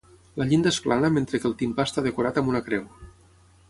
La 0.41 0.47
llinda 0.53 0.71
és 0.75 0.79
plana 0.85 1.13
mentre 1.19 1.41
que 1.43 1.47
el 1.51 1.55
timpà 1.61 1.87
està 1.91 2.07
decorat 2.09 2.41
amb 2.43 2.55
una 2.55 2.67
creu. 2.71 2.93